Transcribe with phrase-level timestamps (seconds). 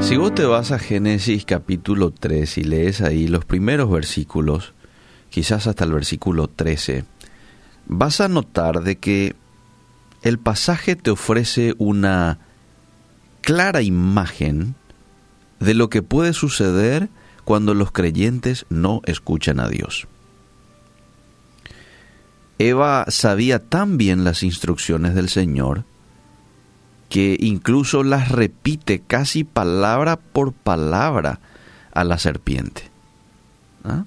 [0.00, 4.72] Si vos te vas a Génesis capítulo 3 y lees ahí los primeros versículos,
[5.28, 7.04] quizás hasta el versículo 13,
[7.86, 9.34] vas a notar de que
[10.22, 12.38] el pasaje te ofrece una
[13.42, 14.76] clara imagen
[15.60, 17.08] de lo que puede suceder
[17.44, 20.06] cuando los creyentes no escuchan a Dios.
[22.58, 25.84] Eva sabía tan bien las instrucciones del Señor
[27.08, 31.40] que incluso las repite casi palabra por palabra
[31.92, 32.82] a la serpiente.
[33.84, 34.04] ¿Ah?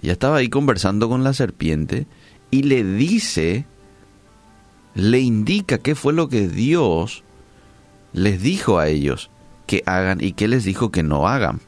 [0.00, 2.06] Ya estaba ahí conversando con la serpiente
[2.50, 3.66] y le dice,
[4.94, 7.24] le indica qué fue lo que Dios
[8.12, 9.30] les dijo a ellos
[9.66, 11.60] que hagan y qué les dijo que no hagan.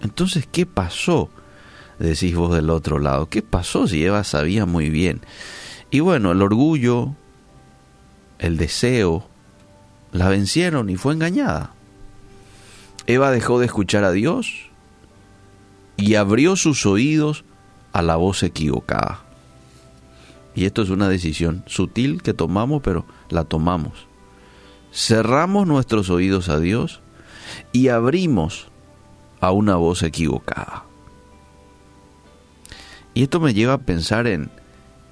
[0.00, 1.28] Entonces, ¿qué pasó?
[1.98, 3.26] Decís vos del otro lado.
[3.26, 5.20] ¿Qué pasó si Eva sabía muy bien?
[5.90, 7.14] Y bueno, el orgullo,
[8.38, 9.26] el deseo,
[10.12, 11.72] la vencieron y fue engañada.
[13.06, 14.68] Eva dejó de escuchar a Dios
[15.96, 17.44] y abrió sus oídos
[17.92, 19.20] a la voz equivocada.
[20.54, 24.06] Y esto es una decisión sutil que tomamos, pero la tomamos.
[24.92, 27.00] Cerramos nuestros oídos a Dios
[27.72, 28.68] y abrimos
[29.40, 30.84] a una voz equivocada.
[33.14, 34.50] Y esto me lleva a pensar en,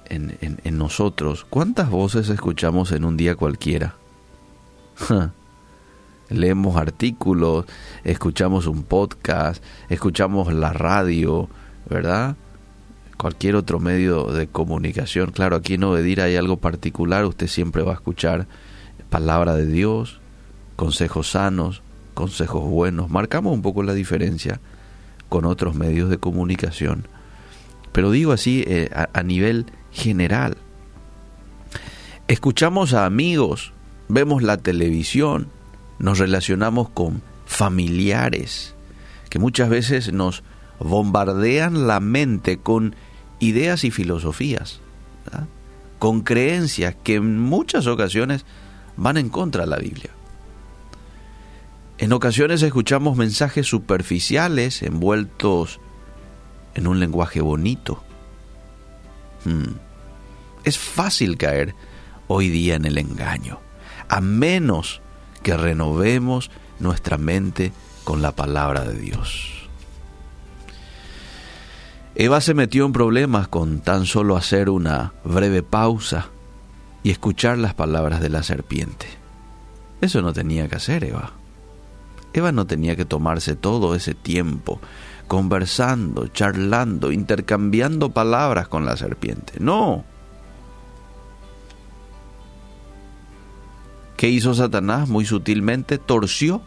[0.09, 1.45] en, nosotros.
[1.49, 3.95] ¿Cuántas voces escuchamos en un día cualquiera?
[6.29, 7.65] Leemos artículos,
[8.03, 11.47] escuchamos un podcast, escuchamos la radio,
[11.89, 12.35] ¿verdad?
[13.17, 15.31] Cualquier otro medio de comunicación.
[15.31, 18.47] Claro, aquí en Obedir hay algo particular, usted siempre va a escuchar
[19.09, 20.19] palabra de Dios,
[20.75, 21.81] consejos sanos,
[22.13, 23.09] consejos buenos.
[23.09, 24.59] Marcamos un poco la diferencia
[25.29, 27.07] con otros medios de comunicación.
[27.93, 29.65] Pero digo así eh, a nivel
[29.97, 30.57] general.
[32.27, 33.73] Escuchamos a amigos,
[34.07, 35.49] vemos la televisión,
[35.97, 38.75] nos relacionamos con familiares
[39.29, 40.43] que muchas veces nos
[40.79, 42.95] bombardean la mente con
[43.39, 44.79] ideas y filosofías,
[45.99, 48.45] con creencias que en muchas ocasiones
[48.95, 50.11] van en contra de la Biblia.
[51.97, 55.79] En ocasiones escuchamos mensajes superficiales envueltos
[56.75, 58.03] en un lenguaje bonito.
[59.43, 59.86] Hmm
[60.67, 61.75] es fácil caer
[62.27, 63.59] hoy día en el engaño,
[64.09, 65.01] a menos
[65.43, 67.71] que renovemos nuestra mente
[68.03, 69.69] con la palabra de Dios.
[72.15, 76.29] Eva se metió en problemas con tan solo hacer una breve pausa
[77.03, 79.05] y escuchar las palabras de la serpiente.
[80.01, 81.31] Eso no tenía que hacer Eva.
[82.33, 84.81] Eva no tenía que tomarse todo ese tiempo
[85.27, 89.53] conversando, charlando, intercambiando palabras con la serpiente.
[89.59, 90.03] No.
[94.17, 95.07] ¿Qué hizo Satanás?
[95.07, 96.61] Muy sutilmente torció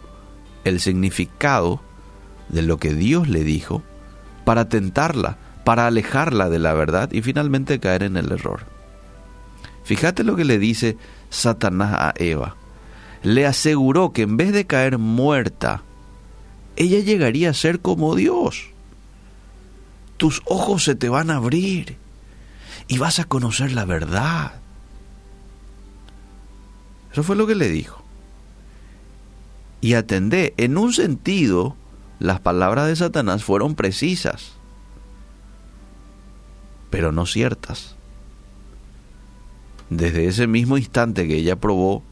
[0.62, 1.83] el significado
[2.49, 3.83] de lo que Dios le dijo
[4.44, 8.66] para tentarla, para alejarla de la verdad y finalmente caer en el error.
[9.83, 10.97] Fíjate lo que le dice
[11.28, 12.55] Satanás a Eva.
[13.25, 15.83] Le aseguró que en vez de caer muerta,
[16.77, 18.69] ella llegaría a ser como Dios.
[20.16, 21.97] Tus ojos se te van a abrir
[22.87, 24.60] y vas a conocer la verdad.
[27.12, 28.03] Eso fue lo que le dijo.
[29.81, 31.76] Y atendé, en un sentido,
[32.19, 34.53] las palabras de Satanás fueron precisas,
[36.91, 37.97] pero no ciertas.
[39.88, 42.03] Desde ese mismo instante que ella probó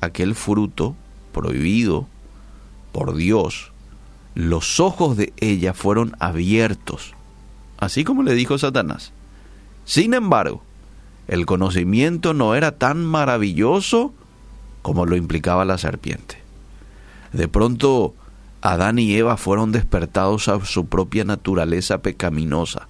[0.00, 0.96] aquel fruto
[1.32, 2.08] prohibido
[2.92, 3.72] por Dios,
[4.34, 7.14] los ojos de ella fueron abiertos,
[7.78, 9.12] así como le dijo Satanás.
[9.84, 10.62] Sin embargo,
[11.28, 14.14] el conocimiento no era tan maravilloso
[14.82, 16.38] como lo implicaba la serpiente.
[17.32, 18.14] De pronto,
[18.60, 22.88] Adán y Eva fueron despertados a su propia naturaleza pecaminosa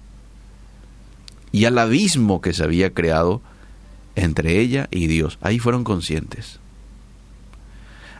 [1.51, 3.41] y al abismo que se había creado
[4.15, 5.37] entre ella y Dios.
[5.41, 6.59] Ahí fueron conscientes.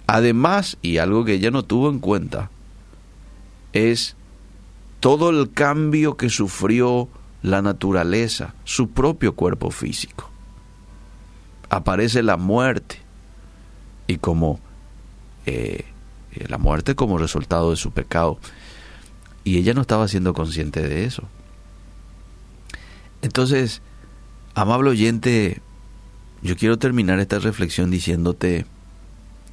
[0.08, 2.50] Además, y algo que ella no tuvo en cuenta,
[3.74, 4.16] es
[5.00, 7.10] todo el cambio que sufrió
[7.42, 10.30] la naturaleza, su propio cuerpo físico.
[11.70, 13.03] Aparece la muerte,
[14.08, 14.60] y como
[15.46, 15.86] eh,
[16.34, 18.38] eh, la muerte como resultado de su pecado.
[19.44, 21.24] Y ella no estaba siendo consciente de eso.
[23.22, 23.82] Entonces,
[24.54, 25.62] amable oyente,
[26.42, 28.66] yo quiero terminar esta reflexión diciéndote,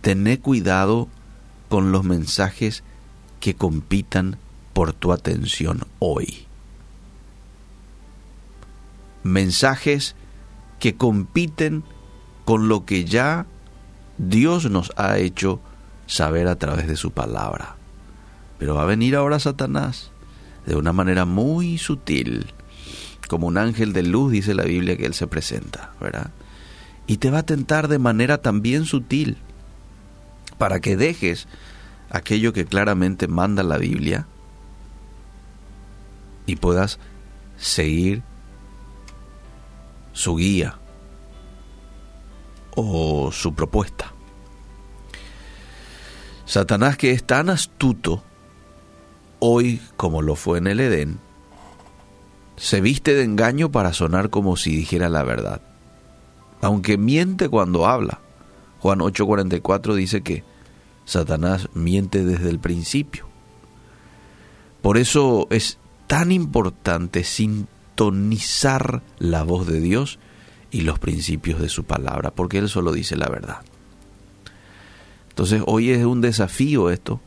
[0.00, 1.08] tené cuidado
[1.69, 2.82] con los mensajes
[3.38, 4.38] que compitan
[4.73, 6.47] por tu atención hoy.
[9.23, 10.17] Mensajes
[10.79, 11.85] que compiten
[12.44, 13.47] con lo que ya
[14.29, 15.61] Dios nos ha hecho
[16.07, 17.77] saber a través de su palabra.
[18.59, 20.11] Pero va a venir ahora Satanás
[20.67, 22.53] de una manera muy sutil,
[23.29, 26.31] como un ángel de luz, dice la Biblia que él se presenta, ¿verdad?
[27.07, 29.39] Y te va a tentar de manera también sutil,
[30.59, 31.49] para que dejes
[32.11, 34.27] aquello que claramente manda la Biblia
[36.45, 36.99] y puedas
[37.57, 38.23] seguir
[40.13, 40.80] su guía
[42.87, 44.12] o su propuesta.
[46.47, 48.23] Satanás que es tan astuto
[49.38, 51.19] hoy como lo fue en el Edén,
[52.56, 55.62] se viste de engaño para sonar como si dijera la verdad,
[56.61, 58.21] aunque miente cuando habla.
[58.81, 60.44] Juan 8:44 dice que
[61.05, 63.26] Satanás miente desde el principio.
[64.83, 70.19] Por eso es tan importante sintonizar la voz de Dios
[70.71, 73.59] y los principios de su palabra, porque Él solo dice la verdad.
[75.31, 77.21] Entonces hoy es un desafío esto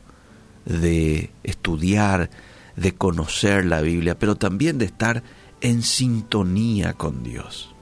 [0.64, 2.30] de estudiar,
[2.76, 5.22] de conocer la Biblia, pero también de estar
[5.60, 7.74] en sintonía con Dios.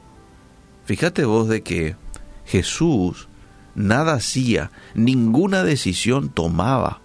[0.84, 1.96] Fíjate vos de que
[2.44, 3.28] Jesús
[3.74, 7.00] nada hacía, ninguna decisión tomaba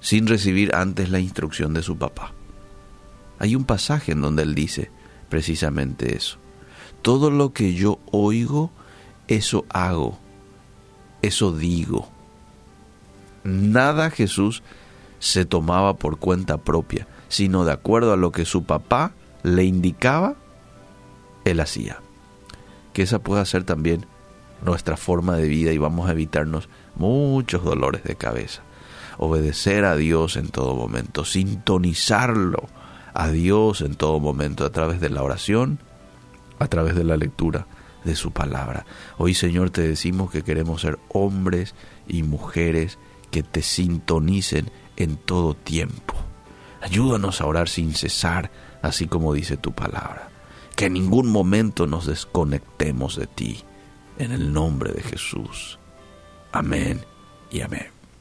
[0.00, 2.32] sin recibir antes la instrucción de su papá.
[3.38, 4.90] Hay un pasaje en donde él dice
[5.32, 6.36] precisamente eso.
[7.00, 8.70] Todo lo que yo oigo,
[9.28, 10.18] eso hago,
[11.22, 12.10] eso digo.
[13.42, 14.62] Nada Jesús
[15.20, 19.12] se tomaba por cuenta propia, sino de acuerdo a lo que su papá
[19.42, 20.34] le indicaba,
[21.46, 22.00] él hacía.
[22.92, 24.04] Que esa pueda ser también
[24.62, 28.60] nuestra forma de vida y vamos a evitarnos muchos dolores de cabeza.
[29.16, 32.68] Obedecer a Dios en todo momento, sintonizarlo
[33.14, 35.78] a Dios en todo momento a través de la oración,
[36.58, 37.66] a través de la lectura
[38.04, 38.84] de su palabra.
[39.18, 41.74] Hoy Señor te decimos que queremos ser hombres
[42.08, 42.98] y mujeres
[43.30, 46.14] que te sintonicen en todo tiempo.
[46.80, 48.50] Ayúdanos a orar sin cesar,
[48.82, 50.30] así como dice tu palabra.
[50.76, 53.62] Que en ningún momento nos desconectemos de ti.
[54.18, 55.78] En el nombre de Jesús.
[56.52, 57.00] Amén
[57.50, 58.01] y amén.